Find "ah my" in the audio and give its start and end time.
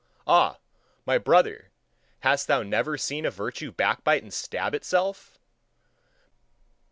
0.25-1.19